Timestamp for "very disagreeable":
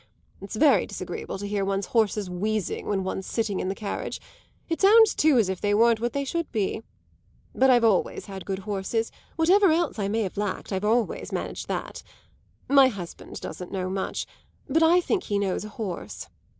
0.55-1.37